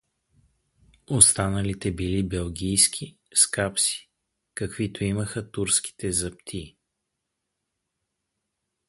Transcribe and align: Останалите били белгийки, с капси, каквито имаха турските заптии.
Останалите 1.09 1.91
били 1.91 2.23
белгийки, 2.27 3.17
с 3.35 3.47
капси, 3.51 4.09
каквито 4.53 5.03
имаха 5.03 5.51
турските 5.51 6.11
заптии. 6.11 6.77